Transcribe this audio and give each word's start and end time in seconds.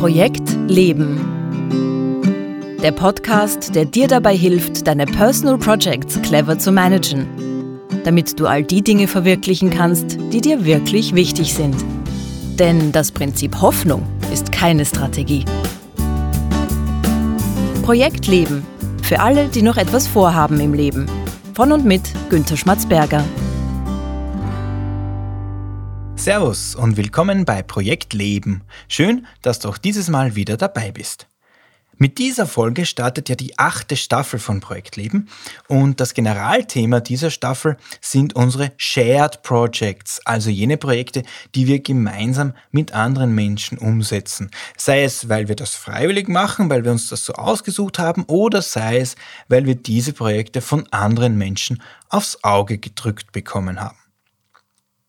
Projekt 0.00 0.56
Leben. 0.66 1.20
Der 2.82 2.90
Podcast, 2.90 3.74
der 3.74 3.84
dir 3.84 4.08
dabei 4.08 4.34
hilft, 4.34 4.86
deine 4.86 5.04
Personal 5.04 5.58
Projects 5.58 6.18
clever 6.22 6.58
zu 6.58 6.72
managen, 6.72 7.26
damit 8.04 8.40
du 8.40 8.46
all 8.46 8.62
die 8.62 8.80
Dinge 8.80 9.06
verwirklichen 9.06 9.68
kannst, 9.68 10.16
die 10.32 10.40
dir 10.40 10.64
wirklich 10.64 11.14
wichtig 11.14 11.52
sind. 11.52 11.76
Denn 12.58 12.92
das 12.92 13.12
Prinzip 13.12 13.60
Hoffnung 13.60 14.02
ist 14.32 14.52
keine 14.52 14.86
Strategie. 14.86 15.44
Projekt 17.82 18.26
Leben. 18.26 18.66
Für 19.02 19.20
alle, 19.20 19.48
die 19.48 19.60
noch 19.60 19.76
etwas 19.76 20.06
vorhaben 20.06 20.60
im 20.60 20.72
Leben. 20.72 21.04
Von 21.52 21.72
und 21.72 21.84
mit 21.84 22.04
Günter 22.30 22.56
Schmatzberger. 22.56 23.22
Servus 26.20 26.74
und 26.74 26.98
willkommen 26.98 27.46
bei 27.46 27.62
Projekt 27.62 28.12
Leben. 28.12 28.60
Schön, 28.88 29.26
dass 29.40 29.58
du 29.58 29.70
auch 29.70 29.78
dieses 29.78 30.08
Mal 30.08 30.36
wieder 30.36 30.58
dabei 30.58 30.92
bist. 30.92 31.26
Mit 31.96 32.18
dieser 32.18 32.46
Folge 32.46 32.84
startet 32.84 33.30
ja 33.30 33.36
die 33.36 33.58
achte 33.58 33.96
Staffel 33.96 34.38
von 34.38 34.60
Projekt 34.60 34.96
Leben 34.96 35.30
und 35.66 35.98
das 35.98 36.12
Generalthema 36.12 37.00
dieser 37.00 37.30
Staffel 37.30 37.78
sind 38.02 38.36
unsere 38.36 38.72
Shared 38.76 39.42
Projects, 39.42 40.20
also 40.26 40.50
jene 40.50 40.76
Projekte, 40.76 41.22
die 41.54 41.66
wir 41.66 41.80
gemeinsam 41.80 42.52
mit 42.70 42.92
anderen 42.92 43.34
Menschen 43.34 43.78
umsetzen. 43.78 44.50
Sei 44.76 45.04
es, 45.04 45.30
weil 45.30 45.48
wir 45.48 45.56
das 45.56 45.74
freiwillig 45.74 46.28
machen, 46.28 46.68
weil 46.68 46.84
wir 46.84 46.92
uns 46.92 47.08
das 47.08 47.24
so 47.24 47.32
ausgesucht 47.32 47.98
haben 47.98 48.24
oder 48.24 48.60
sei 48.60 48.98
es, 48.98 49.16
weil 49.48 49.64
wir 49.64 49.74
diese 49.74 50.12
Projekte 50.12 50.60
von 50.60 50.86
anderen 50.90 51.38
Menschen 51.38 51.82
aufs 52.10 52.44
Auge 52.44 52.76
gedrückt 52.76 53.32
bekommen 53.32 53.80
haben. 53.80 53.96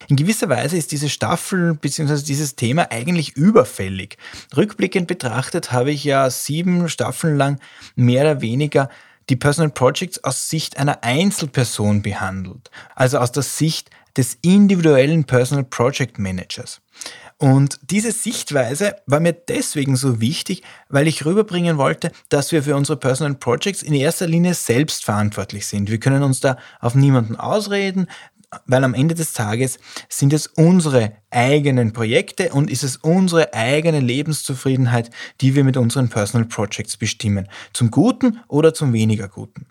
In 0.08 0.16
gewisser 0.16 0.50
Weise 0.50 0.78
ist 0.78 0.92
diese 0.92 1.10
Staffel 1.10 1.76
bzw. 1.76 2.22
dieses 2.24 2.56
Thema 2.56 2.92
eigentlich 2.92 3.36
überfällig. 3.36 4.18
Rückblickend 4.56 5.08
betrachtet 5.08 5.72
habe 5.72 5.92
ich 5.92 6.04
ja 6.04 6.30
sieben 6.30 6.90
Staffeln 6.90 7.38
lang 7.38 7.60
mehr 7.96 8.22
oder 8.22 8.42
weniger 8.42 8.90
die 9.30 9.36
Personal 9.36 9.72
Projects 9.72 10.24
aus 10.24 10.50
Sicht 10.50 10.78
einer 10.78 11.04
Einzelperson 11.04 12.02
behandelt, 12.02 12.70
also 12.96 13.18
aus 13.20 13.32
der 13.32 13.44
Sicht 13.44 13.90
des 14.18 14.38
individuellen 14.42 15.24
Personal 15.24 15.64
Project 15.64 16.20
Managers. 16.20 16.82
Und 17.42 17.80
diese 17.90 18.12
Sichtweise 18.12 18.98
war 19.08 19.20
mir 19.20 19.34
deswegen 19.34 19.96
so 19.96 20.22
wichtig, 20.22 20.62
weil 20.90 21.08
ich 21.08 21.26
rüberbringen 21.26 21.80
wollte, 21.80 22.12
dass 22.30 22.52
wir 22.52 22.62
für 22.62 22.76
unsere 22.76 23.00
Personal 23.00 23.34
Projects 23.34 23.82
in 23.82 23.96
erster 23.96 24.28
Linie 24.28 24.54
selbst 24.54 25.06
verantwortlich 25.06 25.66
sind. 25.66 25.90
Wir 25.90 26.00
können 26.00 26.22
uns 26.22 26.40
da 26.40 26.58
auf 26.80 26.94
niemanden 26.94 27.36
ausreden 27.36 28.06
weil 28.66 28.84
am 28.84 28.94
Ende 28.94 29.16
des 29.16 29.34
Tages 29.34 29.80
sind 30.10 30.34
es 30.34 30.48
unsere 30.48 31.14
eigenen 31.32 31.94
Projekte 31.94 32.50
und 32.50 32.70
ist 32.70 32.84
es 32.84 32.98
unsere 32.98 33.54
eigene 33.54 34.00
Lebenszufriedenheit, 34.00 35.10
die 35.42 35.56
wir 35.56 35.64
mit 35.64 35.78
unseren 35.78 36.10
Personal 36.10 36.48
Projects 36.48 36.98
bestimmen. 36.98 37.48
Zum 37.74 37.90
Guten 37.90 38.40
oder 38.48 38.74
zum 38.74 38.94
weniger 38.94 39.28
Guten. 39.28 39.66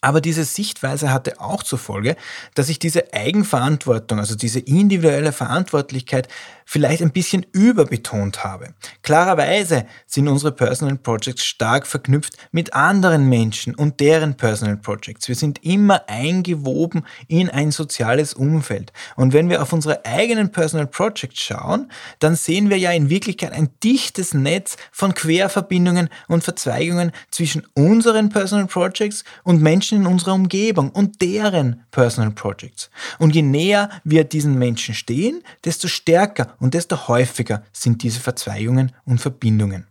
Aber 0.00 0.20
diese 0.20 0.44
Sichtweise 0.44 1.12
hatte 1.12 1.40
auch 1.40 1.62
zur 1.62 1.78
Folge, 1.78 2.16
dass 2.54 2.70
ich 2.70 2.78
diese 2.78 3.12
Eigenverantwortung, 3.12 4.18
also 4.18 4.34
diese 4.34 4.60
individuelle 4.60 5.32
Verantwortlichkeit 5.32 6.28
vielleicht 6.64 7.02
ein 7.02 7.10
bisschen 7.10 7.44
überbetont 7.52 8.44
habe. 8.44 8.74
Klarerweise 9.02 9.86
sind 10.06 10.28
unsere 10.28 10.52
Personal 10.52 10.96
Projects 10.96 11.44
stark 11.44 11.86
verknüpft 11.86 12.36
mit 12.52 12.72
anderen 12.74 13.28
Menschen 13.28 13.74
und 13.74 14.00
deren 14.00 14.36
Personal 14.36 14.76
Projects. 14.76 15.28
Wir 15.28 15.34
sind 15.34 15.62
immer 15.64 16.08
eingewoben 16.08 17.04
in 17.28 17.50
ein 17.50 17.70
soziales 17.70 18.32
Umfeld. 18.32 18.92
Und 19.16 19.32
wenn 19.32 19.50
wir 19.50 19.60
auf 19.60 19.72
unsere 19.72 20.04
eigenen 20.06 20.52
Personal 20.52 20.86
Projects 20.86 20.99
schauen, 21.40 21.90
dann 22.18 22.36
sehen 22.36 22.70
wir 22.70 22.78
ja 22.78 22.92
in 22.92 23.10
Wirklichkeit 23.10 23.52
ein 23.52 23.70
dichtes 23.82 24.34
Netz 24.34 24.76
von 24.92 25.14
Querverbindungen 25.14 26.08
und 26.28 26.44
Verzweigungen 26.44 27.12
zwischen 27.30 27.66
unseren 27.74 28.28
Personal 28.28 28.66
Projects 28.66 29.24
und 29.44 29.62
Menschen 29.62 30.02
in 30.02 30.06
unserer 30.06 30.34
Umgebung 30.34 30.90
und 30.90 31.20
deren 31.20 31.84
Personal 31.90 32.30
Projects. 32.30 32.90
Und 33.18 33.34
je 33.34 33.42
näher 33.42 33.90
wir 34.04 34.24
diesen 34.24 34.58
Menschen 34.58 34.94
stehen, 34.94 35.42
desto 35.64 35.88
stärker 35.88 36.54
und 36.60 36.74
desto 36.74 37.08
häufiger 37.08 37.62
sind 37.72 38.02
diese 38.02 38.20
Verzweigungen 38.20 38.92
und 39.04 39.20
Verbindungen. 39.20 39.89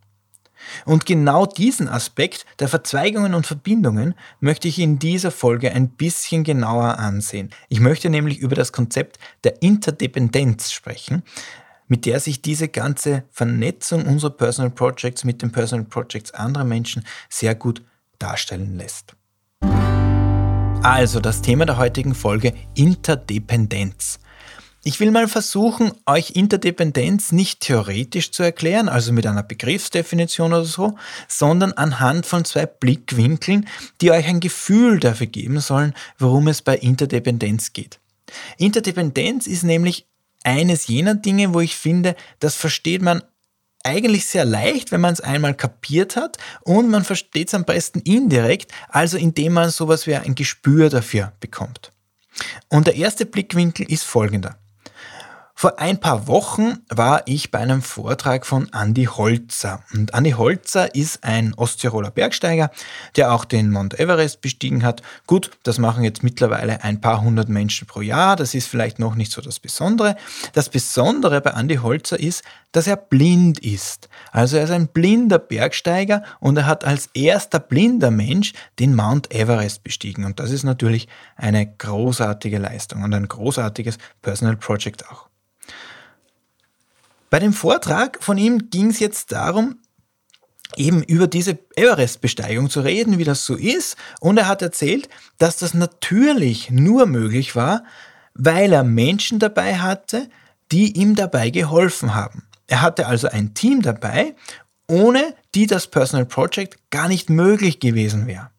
Und 0.86 1.06
genau 1.06 1.46
diesen 1.46 1.88
Aspekt 1.88 2.46
der 2.60 2.68
Verzweigungen 2.68 3.34
und 3.34 3.48
Verbindungen 3.48 4.16
möchte 4.40 4.68
ich 4.68 4.80
in 4.80 5.00
dieser 5.00 5.32
Folge 5.32 5.72
ein 5.72 5.90
bisschen 5.90 6.44
genauer 6.44 7.00
ansehen. 7.00 7.50
Ich 7.70 7.80
möchte 7.80 8.10
nämlich 8.10 8.40
über 8.40 8.56
das 8.56 8.72
Konzept 8.72 9.20
der 9.44 9.62
Interdependenz 9.62 10.72
sprechen, 10.72 11.24
mit 11.88 12.06
der 12.06 12.20
sich 12.20 12.42
diese 12.42 12.68
ganze 12.68 13.24
Vernetzung 13.32 14.06
unserer 14.06 14.32
Personal 14.32 14.72
Projects 14.72 15.24
mit 15.24 15.42
den 15.42 15.52
Personal 15.52 15.86
Projects 15.86 16.32
anderer 16.32 16.64
Menschen 16.64 17.04
sehr 17.30 17.56
gut 17.56 17.82
darstellen 18.20 18.78
lässt. 18.78 19.16
Also 20.82 21.20
das 21.20 21.42
Thema 21.42 21.66
der 21.66 21.78
heutigen 21.78 22.16
Folge 22.16 22.54
Interdependenz. 22.76 24.20
Ich 24.82 25.02
will 25.02 25.12
mal 25.12 25.28
versuchen, 25.28 25.92
euch 26.06 26.32
Interdependenz 26.32 27.34
nicht 27.34 27.60
theoretisch 27.60 28.32
zu 28.32 28.44
erklären, 28.44 28.88
also 28.88 29.12
mit 29.12 29.28
einer 29.28 29.44
Begriffsdefinition 29.44 30.54
oder 30.54 30.64
so, 30.64 30.96
sondern 31.28 31.74
anhand 31.74 32.26
von 32.26 32.46
zwei 32.46 32.66
Blickwinkeln, 32.66 33.68
die 34.00 34.12
euch 34.12 34.26
ein 34.28 34.40
Gefühl 34.40 35.02
dafür 35.02 35.28
geben 35.28 35.60
sollen, 35.60 35.94
worum 36.18 36.48
es 36.48 36.62
bei 36.62 36.78
Interdependenz 36.78 37.74
geht. 37.74 38.00
Interdependenz 38.58 39.48
ist 39.48 39.64
nämlich 39.64 40.08
eines 40.46 40.88
jener 40.88 41.16
Dinge, 41.16 41.54
wo 41.54 41.60
ich 41.60 41.76
finde, 41.76 42.16
das 42.40 42.56
versteht 42.56 43.02
man 43.02 43.22
eigentlich 43.84 44.28
sehr 44.28 44.46
leicht, 44.46 44.92
wenn 44.92 45.02
man 45.02 45.14
es 45.14 45.22
einmal 45.22 45.56
kapiert 45.56 46.16
hat 46.16 46.38
und 46.62 46.90
man 46.90 47.04
versteht 47.04 47.50
es 47.50 47.54
am 47.54 47.66
besten 47.66 48.00
indirekt, 48.00 48.72
also 48.88 49.18
indem 49.18 49.54
man 49.54 49.72
sowas 49.72 50.08
wie 50.08 50.16
ein 50.16 50.36
Gespür 50.36 50.90
dafür 50.90 51.34
bekommt. 51.42 51.92
Und 52.70 52.88
der 52.88 52.96
erste 52.96 53.26
Blickwinkel 53.26 53.92
ist 53.92 54.04
folgender. 54.04 54.58
Vor 55.62 55.78
ein 55.78 56.00
paar 56.00 56.28
Wochen 56.28 56.78
war 56.88 57.24
ich 57.26 57.52
bei 57.52 57.60
einem 57.60 57.82
Vortrag 57.82 58.46
von 58.46 58.70
Andy 58.74 59.04
Holzer. 59.04 59.84
Und 59.94 60.14
Andy 60.14 60.32
Holzer 60.32 60.96
ist 60.96 61.26
ein 61.26 61.54
Osttiroler 61.54 62.12
Bergsteiger, 62.12 62.72
der 63.18 63.34
auch 63.34 63.44
den 63.44 63.70
Mount 63.70 64.00
Everest 64.00 64.40
bestiegen 64.40 64.86
hat. 64.86 65.02
Gut, 65.28 65.52
das 65.64 65.78
machen 65.78 66.06
jetzt 66.06 66.24
mittlerweile 66.24 66.82
ein 66.86 67.02
paar 67.02 67.20
hundert 67.20 67.50
Menschen 67.50 67.88
pro 67.88 68.00
Jahr. 68.00 68.38
Das 68.38 68.56
ist 68.56 68.70
vielleicht 68.70 69.00
noch 69.00 69.16
nicht 69.16 69.34
so 69.34 69.42
das 69.42 69.60
Besondere. 69.60 70.16
Das 70.54 70.70
Besondere 70.70 71.42
bei 71.42 71.50
Andy 71.50 71.76
Holzer 71.76 72.18
ist, 72.18 72.42
dass 72.72 72.88
er 72.88 72.96
blind 72.96 73.60
ist. 73.60 74.08
Also 74.32 74.56
er 74.56 74.64
ist 74.64 74.72
ein 74.72 74.88
blinder 74.88 75.40
Bergsteiger 75.40 76.24
und 76.40 76.56
er 76.56 76.68
hat 76.68 76.86
als 76.86 77.10
erster 77.14 77.60
blinder 77.60 78.12
Mensch 78.12 78.54
den 78.80 78.96
Mount 78.96 79.36
Everest 79.36 79.84
bestiegen. 79.84 80.24
Und 80.24 80.40
das 80.40 80.52
ist 80.52 80.64
natürlich 80.64 81.10
eine 81.36 81.68
großartige 81.70 82.60
Leistung 82.60 83.04
und 83.04 83.14
ein 83.14 83.28
großartiges 83.28 83.98
Personal 84.22 84.56
Project 84.56 85.06
auch. 85.10 85.30
Bei 87.30 87.40
dem 87.40 87.54
Vortrag 87.54 88.24
von 88.24 88.38
ihm 88.38 88.70
ging 88.70 88.90
es 88.90 89.00
jetzt 89.00 89.32
darum, 89.32 89.80
eben 90.76 91.04
über 91.04 91.28
diese 91.28 91.58
Everest-Besteigung 91.76 92.70
zu 92.70 92.82
reden, 92.82 93.18
wie 93.18 93.24
das 93.24 93.46
so 93.46 93.56
ist. 93.56 93.98
Und 94.20 94.38
er 94.38 94.48
hat 94.48 94.62
erzählt, 94.62 95.10
dass 95.38 95.58
das 95.58 95.74
natürlich 95.74 96.70
nur 96.70 97.06
möglich 97.06 97.56
war, 97.56 97.84
weil 98.34 98.74
er 98.74 98.84
Menschen 98.84 99.40
dabei 99.40 99.78
hatte, 99.78 100.30
die 100.72 100.98
ihm 100.98 101.16
dabei 101.16 101.50
geholfen 101.50 102.16
haben. 102.16 102.44
Er 102.68 102.82
hatte 102.82 103.08
also 103.08 103.28
ein 103.28 103.54
Team 103.54 103.82
dabei, 103.82 104.36
ohne 104.88 105.36
die 105.56 105.68
das 105.68 105.88
Personal 105.88 106.26
Project 106.26 106.78
gar 106.92 107.08
nicht 107.08 107.30
möglich 107.30 107.80
gewesen 107.80 108.28
wäre. 108.28 108.52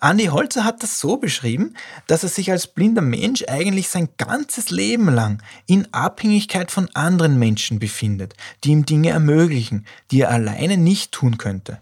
Andy 0.00 0.26
Holzer 0.26 0.64
hat 0.64 0.82
das 0.82 0.98
so 0.98 1.16
beschrieben, 1.16 1.74
dass 2.06 2.22
er 2.22 2.28
sich 2.28 2.50
als 2.50 2.66
blinder 2.66 3.02
Mensch 3.02 3.44
eigentlich 3.48 3.88
sein 3.88 4.08
ganzes 4.16 4.70
Leben 4.70 5.08
lang 5.08 5.42
in 5.66 5.92
Abhängigkeit 5.92 6.70
von 6.70 6.88
anderen 6.94 7.38
Menschen 7.38 7.78
befindet, 7.78 8.34
die 8.64 8.70
ihm 8.70 8.86
Dinge 8.86 9.10
ermöglichen, 9.10 9.86
die 10.10 10.22
er 10.22 10.30
alleine 10.30 10.76
nicht 10.76 11.12
tun 11.12 11.38
könnte. 11.38 11.78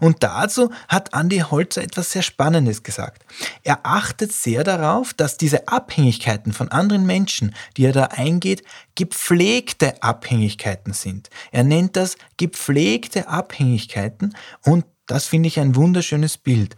Und 0.00 0.22
dazu 0.22 0.70
hat 0.88 1.14
Andy 1.14 1.38
Holzer 1.38 1.82
etwas 1.82 2.12
sehr 2.12 2.22
Spannendes 2.22 2.82
gesagt. 2.82 3.24
Er 3.62 3.80
achtet 3.84 4.32
sehr 4.32 4.64
darauf, 4.64 5.14
dass 5.14 5.36
diese 5.36 5.68
Abhängigkeiten 5.68 6.52
von 6.52 6.68
anderen 6.68 7.06
Menschen, 7.06 7.54
die 7.76 7.86
er 7.86 7.92
da 7.92 8.04
eingeht, 8.04 8.62
gepflegte 8.94 10.02
Abhängigkeiten 10.02 10.92
sind. 10.92 11.30
Er 11.52 11.64
nennt 11.64 11.96
das 11.96 12.16
gepflegte 12.36 13.28
Abhängigkeiten 13.28 14.34
und 14.62 14.84
das 15.06 15.26
finde 15.26 15.46
ich 15.46 15.58
ein 15.58 15.74
wunderschönes 15.74 16.36
Bild. 16.36 16.76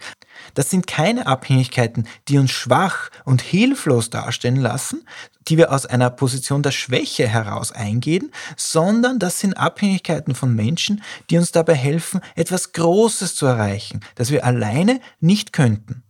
Das 0.54 0.70
sind 0.70 0.86
keine 0.86 1.26
Abhängigkeiten, 1.26 2.06
die 2.28 2.38
uns 2.38 2.50
schwach 2.50 3.10
und 3.24 3.42
hilflos 3.42 4.10
darstellen 4.10 4.56
lassen, 4.56 5.04
die 5.48 5.56
wir 5.56 5.72
aus 5.72 5.86
einer 5.86 6.10
Position 6.10 6.62
der 6.62 6.70
Schwäche 6.70 7.26
heraus 7.26 7.72
eingehen, 7.72 8.30
sondern 8.56 9.18
das 9.18 9.40
sind 9.40 9.54
Abhängigkeiten 9.54 10.34
von 10.34 10.54
Menschen, 10.54 11.02
die 11.30 11.38
uns 11.38 11.52
dabei 11.52 11.74
helfen, 11.74 12.20
etwas 12.36 12.72
Großes 12.72 13.34
zu 13.34 13.46
erreichen, 13.46 14.00
das 14.14 14.30
wir 14.30 14.44
alleine 14.44 15.00
nicht 15.20 15.52
könnten. 15.52 16.02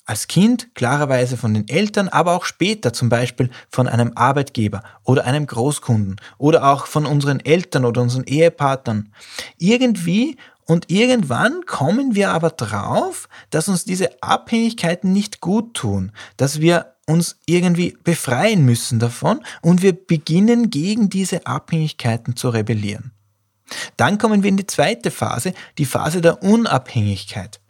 Als 0.06 0.28
Kind 0.28 0.74
klarerweise 0.74 1.36
von 1.36 1.52
den 1.52 1.68
Eltern, 1.68 2.08
aber 2.08 2.34
auch 2.34 2.44
später 2.44 2.92
zum 2.92 3.08
Beispiel 3.08 3.50
von 3.68 3.88
einem 3.88 4.12
Arbeitgeber 4.14 4.82
oder 5.02 5.24
einem 5.24 5.46
Großkunden 5.46 6.16
oder 6.38 6.72
auch 6.72 6.86
von 6.86 7.06
unseren 7.06 7.40
Eltern 7.40 7.84
oder 7.84 8.02
unseren 8.02 8.24
Ehepartnern. 8.24 9.12
Irgendwie 9.58 10.36
und 10.64 10.90
irgendwann 10.90 11.64
kommen 11.64 12.14
wir 12.14 12.30
aber 12.30 12.50
drauf, 12.50 13.28
dass 13.50 13.68
uns 13.68 13.84
diese 13.84 14.22
Abhängigkeiten 14.22 15.12
nicht 15.12 15.40
gut 15.40 15.74
tun, 15.74 16.12
dass 16.36 16.60
wir 16.60 16.94
uns 17.06 17.38
irgendwie 17.46 17.96
befreien 18.02 18.64
müssen 18.64 18.98
davon 18.98 19.44
und 19.62 19.82
wir 19.82 19.92
beginnen 19.92 20.70
gegen 20.70 21.08
diese 21.08 21.46
Abhängigkeiten 21.46 22.34
zu 22.34 22.48
rebellieren. 22.48 23.12
Dann 23.96 24.18
kommen 24.18 24.42
wir 24.42 24.50
in 24.50 24.56
die 24.56 24.66
zweite 24.66 25.10
Phase, 25.10 25.52
die 25.78 25.86
Phase 25.86 26.20
der 26.20 26.42
Unabhängigkeit. 26.42 27.60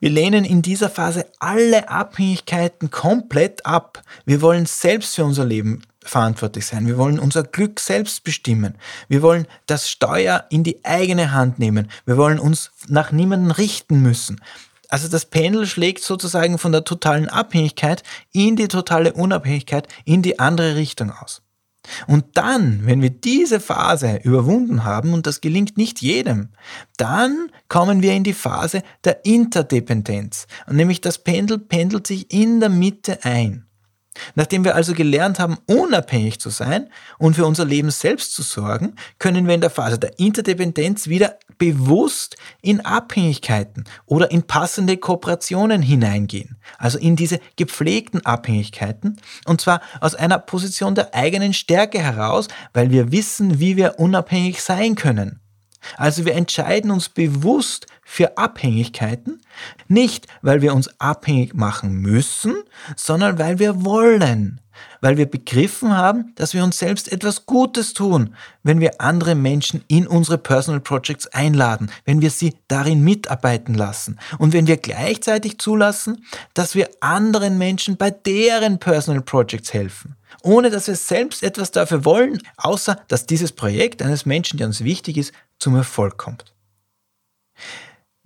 Wir 0.00 0.10
lehnen 0.10 0.44
in 0.44 0.62
dieser 0.62 0.90
Phase 0.90 1.26
alle 1.38 1.88
Abhängigkeiten 1.88 2.90
komplett 2.90 3.64
ab. 3.66 4.02
Wir 4.24 4.40
wollen 4.42 4.66
selbst 4.66 5.16
für 5.16 5.24
unser 5.24 5.44
Leben 5.44 5.82
verantwortlich 6.02 6.66
sein. 6.66 6.86
Wir 6.86 6.98
wollen 6.98 7.18
unser 7.18 7.42
Glück 7.42 7.80
selbst 7.80 8.24
bestimmen. 8.24 8.76
Wir 9.08 9.22
wollen 9.22 9.46
das 9.66 9.90
Steuer 9.90 10.44
in 10.50 10.64
die 10.64 10.84
eigene 10.84 11.32
Hand 11.32 11.58
nehmen. 11.58 11.90
Wir 12.06 12.16
wollen 12.16 12.38
uns 12.38 12.70
nach 12.88 13.12
niemanden 13.12 13.50
richten 13.50 14.00
müssen. 14.00 14.40
Also 14.88 15.06
das 15.08 15.26
Pendel 15.26 15.66
schlägt 15.66 16.02
sozusagen 16.02 16.58
von 16.58 16.72
der 16.72 16.84
totalen 16.84 17.28
Abhängigkeit 17.28 18.02
in 18.32 18.56
die 18.56 18.68
totale 18.68 19.12
Unabhängigkeit 19.12 19.86
in 20.04 20.22
die 20.22 20.38
andere 20.38 20.76
Richtung 20.76 21.10
aus. 21.10 21.42
Und 22.06 22.24
dann, 22.34 22.80
wenn 22.84 23.02
wir 23.02 23.10
diese 23.10 23.60
Phase 23.60 24.20
überwunden 24.22 24.84
haben, 24.84 25.12
und 25.12 25.26
das 25.26 25.40
gelingt 25.40 25.76
nicht 25.76 26.00
jedem, 26.00 26.48
dann 26.96 27.50
kommen 27.68 28.02
wir 28.02 28.14
in 28.14 28.24
die 28.24 28.32
Phase 28.32 28.82
der 29.04 29.24
Interdependenz. 29.24 30.46
Und 30.66 30.76
nämlich 30.76 31.00
das 31.00 31.18
Pendel 31.22 31.58
pendelt 31.58 32.06
sich 32.06 32.32
in 32.32 32.60
der 32.60 32.70
Mitte 32.70 33.24
ein. 33.24 33.67
Nachdem 34.34 34.64
wir 34.64 34.74
also 34.74 34.94
gelernt 34.94 35.38
haben, 35.38 35.58
unabhängig 35.66 36.40
zu 36.40 36.50
sein 36.50 36.90
und 37.18 37.34
für 37.34 37.46
unser 37.46 37.64
Leben 37.64 37.90
selbst 37.90 38.34
zu 38.34 38.42
sorgen, 38.42 38.94
können 39.18 39.46
wir 39.46 39.54
in 39.54 39.60
der 39.60 39.70
Phase 39.70 39.98
der 39.98 40.18
Interdependenz 40.18 41.08
wieder 41.08 41.38
bewusst 41.58 42.36
in 42.62 42.84
Abhängigkeiten 42.84 43.84
oder 44.06 44.30
in 44.30 44.42
passende 44.42 44.96
Kooperationen 44.96 45.82
hineingehen. 45.82 46.56
Also 46.78 46.98
in 46.98 47.16
diese 47.16 47.40
gepflegten 47.56 48.24
Abhängigkeiten. 48.24 49.20
Und 49.44 49.60
zwar 49.60 49.80
aus 50.00 50.14
einer 50.14 50.38
Position 50.38 50.94
der 50.94 51.14
eigenen 51.14 51.52
Stärke 51.52 51.98
heraus, 51.98 52.48
weil 52.72 52.90
wir 52.90 53.12
wissen, 53.12 53.58
wie 53.60 53.76
wir 53.76 53.98
unabhängig 53.98 54.62
sein 54.62 54.94
können. 54.94 55.40
Also 55.96 56.24
wir 56.24 56.34
entscheiden 56.34 56.90
uns 56.90 57.08
bewusst 57.08 57.86
für 58.04 58.38
Abhängigkeiten, 58.38 59.40
nicht 59.86 60.26
weil 60.42 60.62
wir 60.62 60.74
uns 60.74 60.88
abhängig 61.00 61.54
machen 61.54 61.94
müssen, 62.00 62.56
sondern 62.96 63.38
weil 63.38 63.58
wir 63.58 63.84
wollen, 63.84 64.60
weil 65.00 65.16
wir 65.16 65.26
begriffen 65.26 65.96
haben, 65.96 66.32
dass 66.36 66.54
wir 66.54 66.64
uns 66.64 66.78
selbst 66.78 67.12
etwas 67.12 67.46
Gutes 67.46 67.94
tun, 67.94 68.34
wenn 68.62 68.80
wir 68.80 69.00
andere 69.00 69.34
Menschen 69.34 69.84
in 69.88 70.06
unsere 70.06 70.38
Personal 70.38 70.80
Projects 70.80 71.26
einladen, 71.28 71.90
wenn 72.04 72.20
wir 72.20 72.30
sie 72.30 72.56
darin 72.68 73.02
mitarbeiten 73.02 73.74
lassen 73.74 74.18
und 74.38 74.52
wenn 74.52 74.66
wir 74.66 74.76
gleichzeitig 74.76 75.58
zulassen, 75.58 76.24
dass 76.54 76.74
wir 76.74 76.88
anderen 77.00 77.58
Menschen 77.58 77.96
bei 77.96 78.10
deren 78.10 78.78
Personal 78.78 79.22
Projects 79.22 79.72
helfen 79.72 80.17
ohne 80.42 80.70
dass 80.70 80.86
wir 80.86 80.96
selbst 80.96 81.42
etwas 81.42 81.70
dafür 81.70 82.04
wollen, 82.04 82.42
außer 82.56 83.00
dass 83.08 83.26
dieses 83.26 83.52
Projekt 83.52 84.02
eines 84.02 84.26
Menschen, 84.26 84.58
der 84.58 84.66
uns 84.66 84.84
wichtig 84.84 85.16
ist, 85.16 85.32
zum 85.58 85.76
Erfolg 85.76 86.18
kommt. 86.18 86.44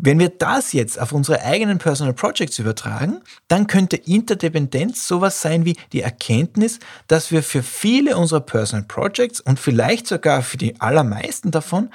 Wenn 0.04 0.18
wir 0.18 0.30
das 0.30 0.72
jetzt 0.72 0.98
auf 0.98 1.12
unsere 1.12 1.42
eigenen 1.42 1.78
Personal 1.78 2.12
Projects 2.12 2.58
übertragen, 2.58 3.20
dann 3.46 3.68
könnte 3.68 3.96
Interdependenz 3.96 5.06
sowas 5.06 5.40
sein 5.40 5.64
wie 5.64 5.76
die 5.92 6.00
Erkenntnis, 6.00 6.80
dass 7.06 7.30
wir 7.30 7.44
für 7.44 7.62
viele 7.62 8.16
unserer 8.16 8.40
Personal 8.40 8.84
Projects 8.88 9.40
und 9.40 9.60
vielleicht 9.60 10.08
sogar 10.08 10.42
für 10.42 10.56
die 10.56 10.80
allermeisten 10.80 11.52
davon 11.52 11.88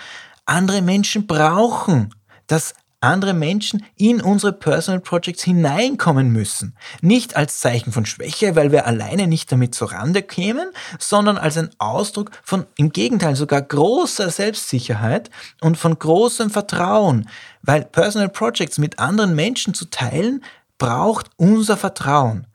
andere 0.45 0.81
Menschen 0.81 1.27
brauchen, 1.27 2.15
dass 2.47 2.75
andere 2.99 3.33
Menschen 3.33 3.85
in 3.95 4.21
unsere 4.21 4.53
Personal 4.53 4.99
Projects 4.99 5.43
hineinkommen 5.43 6.31
müssen. 6.31 6.75
Nicht 7.01 7.35
als 7.35 7.59
Zeichen 7.59 7.91
von 7.91 8.05
Schwäche, 8.05 8.55
weil 8.55 8.71
wir 8.71 8.87
alleine 8.87 9.27
nicht 9.27 9.51
damit 9.51 9.75
zurande 9.75 10.23
kämen, 10.23 10.69
sondern 10.97 11.37
als 11.37 11.57
ein 11.57 11.69
Ausdruck 11.77 12.31
von 12.43 12.65
im 12.75 12.91
Gegenteil 12.91 13.35
sogar 13.35 13.61
großer 13.61 14.29
Selbstsicherheit 14.29 15.29
und 15.61 15.77
von 15.77 15.97
großem 15.97 16.49
Vertrauen, 16.49 17.29
weil 17.61 17.85
Personal 17.85 18.29
Projects 18.29 18.77
mit 18.77 18.97
anderen 18.99 19.35
Menschen 19.35 19.73
zu 19.73 19.85
teilen, 19.85 20.43
braucht 20.77 21.29
unser 21.37 21.77
Vertrauen. 21.77 22.47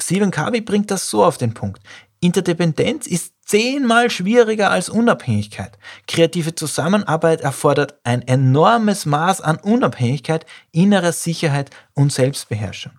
Stephen 0.00 0.30
Covey 0.30 0.60
bringt 0.60 0.90
das 0.90 1.08
so 1.08 1.24
auf 1.24 1.38
den 1.38 1.54
Punkt. 1.54 1.82
Interdependenz 2.20 3.06
ist 3.06 3.35
zehnmal 3.46 4.10
schwieriger 4.10 4.70
als 4.70 4.88
Unabhängigkeit. 4.90 5.78
Kreative 6.06 6.54
Zusammenarbeit 6.54 7.40
erfordert 7.40 7.98
ein 8.04 8.22
enormes 8.22 9.06
Maß 9.06 9.40
an 9.40 9.56
Unabhängigkeit, 9.56 10.44
innerer 10.72 11.12
Sicherheit 11.12 11.70
und 11.94 12.12
Selbstbeherrschung. 12.12 12.92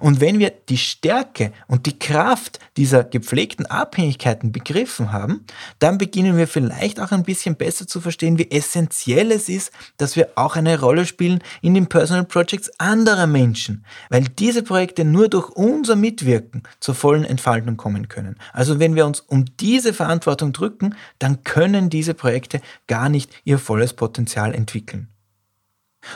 Und 0.00 0.20
wenn 0.20 0.38
wir 0.38 0.52
die 0.68 0.78
Stärke 0.78 1.52
und 1.66 1.86
die 1.86 1.98
Kraft 1.98 2.58
dieser 2.76 3.04
gepflegten 3.04 3.66
Abhängigkeiten 3.66 4.52
begriffen 4.52 5.12
haben, 5.12 5.44
dann 5.78 5.98
beginnen 5.98 6.36
wir 6.36 6.48
vielleicht 6.48 7.00
auch 7.00 7.10
ein 7.10 7.22
bisschen 7.22 7.56
besser 7.56 7.86
zu 7.86 8.00
verstehen, 8.00 8.38
wie 8.38 8.50
essentiell 8.50 9.32
es 9.32 9.48
ist, 9.48 9.72
dass 9.96 10.16
wir 10.16 10.30
auch 10.36 10.56
eine 10.56 10.80
Rolle 10.80 11.06
spielen 11.06 11.42
in 11.62 11.74
den 11.74 11.86
Personal 11.86 12.24
Projects 12.24 12.70
anderer 12.78 13.26
Menschen, 13.26 13.84
weil 14.10 14.24
diese 14.24 14.62
Projekte 14.62 15.04
nur 15.04 15.28
durch 15.28 15.50
unser 15.50 15.96
Mitwirken 15.96 16.62
zur 16.80 16.94
vollen 16.94 17.24
Entfaltung 17.24 17.76
kommen 17.76 18.08
können. 18.08 18.36
Also 18.52 18.78
wenn 18.78 18.94
wir 18.94 19.06
uns 19.06 19.20
um 19.20 19.44
diese 19.60 19.92
Verantwortung 19.92 20.52
drücken, 20.52 20.94
dann 21.18 21.44
können 21.44 21.90
diese 21.90 22.14
Projekte 22.14 22.60
gar 22.86 23.08
nicht 23.08 23.30
ihr 23.44 23.58
volles 23.58 23.94
Potenzial 23.94 24.54
entwickeln. 24.54 25.08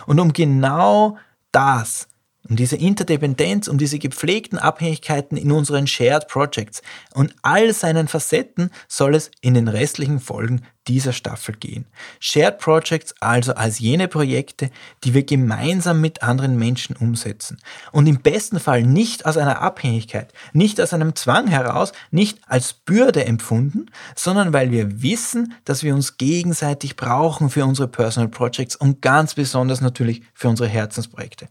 Und 0.06 0.20
um 0.20 0.32
genau 0.32 1.18
das 1.50 2.08
um 2.52 2.56
diese 2.56 2.76
Interdependenz, 2.76 3.66
um 3.66 3.78
diese 3.78 3.98
gepflegten 3.98 4.58
Abhängigkeiten 4.58 5.38
in 5.38 5.52
unseren 5.52 5.86
Shared 5.86 6.28
Projects. 6.28 6.82
Und 7.14 7.34
all 7.40 7.72
seinen 7.72 8.08
Facetten 8.08 8.70
soll 8.88 9.14
es 9.14 9.30
in 9.40 9.54
den 9.54 9.68
restlichen 9.68 10.20
Folgen 10.20 10.60
dieser 10.88 11.12
Staffel 11.12 11.54
gehen. 11.56 11.86
Shared 12.18 12.58
Projects 12.58 13.14
also 13.20 13.54
als 13.54 13.78
jene 13.78 14.08
Projekte, 14.08 14.70
die 15.04 15.14
wir 15.14 15.24
gemeinsam 15.24 16.00
mit 16.00 16.22
anderen 16.22 16.56
Menschen 16.58 16.96
umsetzen. 16.96 17.58
Und 17.92 18.06
im 18.06 18.20
besten 18.20 18.58
Fall 18.58 18.82
nicht 18.82 19.26
aus 19.26 19.36
einer 19.36 19.60
Abhängigkeit, 19.60 20.32
nicht 20.52 20.80
aus 20.80 20.92
einem 20.92 21.14
Zwang 21.14 21.46
heraus, 21.46 21.92
nicht 22.10 22.40
als 22.46 22.72
Bürde 22.72 23.24
empfunden, 23.24 23.86
sondern 24.16 24.52
weil 24.52 24.70
wir 24.70 25.02
wissen, 25.02 25.54
dass 25.64 25.82
wir 25.82 25.94
uns 25.94 26.16
gegenseitig 26.16 26.96
brauchen 26.96 27.50
für 27.50 27.64
unsere 27.64 27.88
Personal 27.88 28.28
Projects 28.28 28.76
und 28.76 29.02
ganz 29.02 29.34
besonders 29.34 29.80
natürlich 29.80 30.22
für 30.34 30.48
unsere 30.48 30.68
Herzensprojekte. 30.68 31.48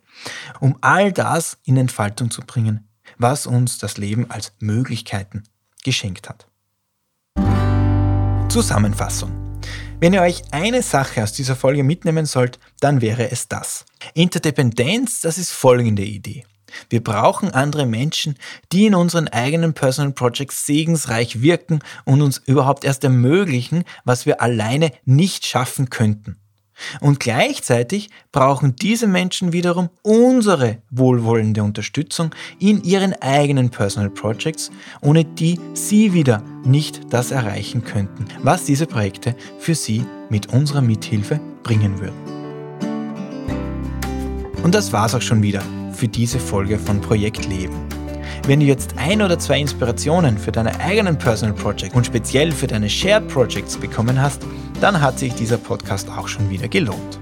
Um 0.60 0.78
all 0.82 1.12
das 1.12 1.58
in 1.64 1.78
Entfaltung 1.78 2.32
zu 2.32 2.42
bringen, 2.42 2.88
was 3.18 3.46
uns 3.46 3.78
das 3.78 3.98
Leben 3.98 4.30
als 4.30 4.54
Möglichkeiten 4.60 5.44
geschenkt 5.84 6.30
hat. 6.30 6.50
Zusammenfassung. 8.51 9.31
Wenn 10.01 10.12
ihr 10.12 10.22
euch 10.22 10.41
eine 10.51 10.81
Sache 10.81 11.24
aus 11.24 11.31
dieser 11.31 11.55
Folge 11.55 11.84
mitnehmen 11.84 12.25
sollt, 12.25 12.60
dann 12.81 13.00
wäre 13.00 13.31
es 13.31 13.48
das. 13.48 13.86
Interdependenz, 14.13 15.22
das 15.22 15.38
ist 15.38 15.51
folgende 15.51 16.03
Idee. 16.03 16.43
Wir 16.89 17.01
brauchen 17.01 17.51
andere 17.51 17.86
Menschen, 17.86 18.36
die 18.74 18.88
in 18.88 18.96
unseren 18.96 19.29
eigenen 19.29 19.74
Personal 19.74 20.12
Projects 20.12 20.65
segensreich 20.65 21.41
wirken 21.41 21.79
und 22.03 22.22
uns 22.22 22.39
überhaupt 22.39 22.84
erst 22.84 23.05
ermöglichen, 23.05 23.86
was 24.03 24.25
wir 24.25 24.41
alleine 24.41 24.91
nicht 25.05 25.46
schaffen 25.46 25.89
könnten. 25.89 26.41
Und 27.00 27.20
gleichzeitig 27.20 28.10
brauchen 28.32 28.76
diese 28.76 29.08
Menschen 29.08 29.54
wiederum 29.54 29.90
unsere 30.02 30.78
wohlwollende 30.90 31.64
Unterstützung 31.64 32.32
in 32.60 32.84
ihren 32.84 33.14
eigenen 33.22 33.70
Personal 33.70 34.10
Projects, 34.10 34.72
ohne 35.02 35.26
die 35.26 35.60
sie 35.74 36.14
wieder 36.14 36.44
nicht 36.64 37.02
das 37.10 37.32
erreichen 37.32 37.84
könnten, 37.84 38.26
was 38.44 38.66
diese 38.66 38.86
Projekte 38.86 39.36
für 39.60 39.76
sie 39.76 40.06
mit 40.30 40.54
unserer 40.54 40.82
Mithilfe 40.82 41.40
bringen 41.64 42.00
würden. 42.00 42.32
Und 44.64 44.76
das 44.76 44.94
war's 44.94 45.16
auch 45.16 45.22
schon 45.22 45.42
wieder 45.42 45.64
für 45.94 46.08
diese 46.08 46.40
Folge 46.40 46.78
von 46.78 47.02
Projekt 47.02 47.48
Leben. 47.48 48.00
Wenn 48.48 48.60
du 48.60 48.66
jetzt 48.66 48.96
ein 48.98 49.22
oder 49.22 49.38
zwei 49.38 49.60
Inspirationen 49.60 50.36
für 50.38 50.52
deine 50.52 50.80
eigenen 50.80 51.16
Personal 51.16 51.56
Projects 51.56 51.96
und 51.96 52.08
speziell 52.08 52.52
für 52.52 52.66
deine 52.66 52.90
Shared 52.90 53.28
Projects 53.28 53.78
bekommen 53.78 54.20
hast, 54.20 54.42
dann 54.82 55.00
hat 55.00 55.20
sich 55.20 55.36
dieser 55.36 55.58
Podcast 55.58 56.10
auch 56.10 56.28
schon 56.28 56.50
wieder 56.50 56.68
gelohnt. 56.68 57.20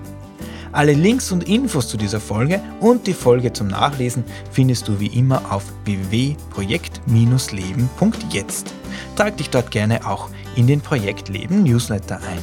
Alle 0.72 0.94
Links 0.94 1.34
und 1.34 1.50
Infos 1.50 1.90
zu 1.90 1.98
dieser 1.98 2.22
Folge 2.22 2.62
und 2.80 3.06
die 3.06 3.14
Folge 3.14 3.52
zum 3.52 3.68
Nachlesen 3.68 4.24
findest 4.52 4.88
du 4.88 4.98
wie 5.00 5.08
immer 5.08 5.42
auf 5.52 5.64
www.projekt-leben.jetzt. 5.84 8.74
Trag 9.16 9.36
dich 9.36 9.50
dort 9.50 9.72
gerne 9.72 10.08
auch 10.08 10.30
in 10.56 10.68
den 10.68 10.80
Projekt 10.80 11.28
Leben 11.28 11.64
Newsletter 11.64 12.18
ein. 12.18 12.40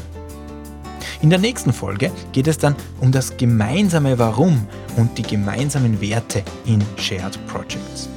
In 1.22 1.30
der 1.30 1.38
nächsten 1.38 1.72
Folge 1.72 2.10
geht 2.32 2.46
es 2.46 2.58
dann 2.58 2.76
um 3.00 3.10
das 3.10 3.38
gemeinsame 3.38 4.18
Warum 4.18 4.66
und 4.96 5.16
die 5.16 5.22
gemeinsamen 5.22 5.98
Werte 6.02 6.42
in 6.66 6.84
Shared 6.98 7.38
Projects. 7.46 8.10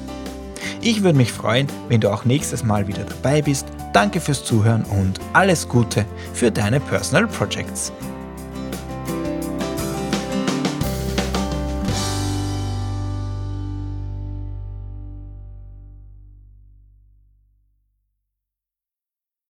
Ich 0.81 1.03
würde 1.03 1.17
mich 1.17 1.33
freuen, 1.33 1.67
wenn 1.89 1.99
du 1.99 2.09
auch 2.09 2.23
nächstes 2.23 2.63
Mal 2.63 2.87
wieder 2.87 3.03
dabei 3.03 3.41
bist. 3.41 3.67
Danke 3.91 4.21
fürs 4.21 4.45
Zuhören 4.45 4.83
und 4.85 5.19
alles 5.33 5.67
Gute 5.67 6.05
für 6.33 6.51
deine 6.51 6.79
Personal 6.79 7.27
Projects. 7.27 7.91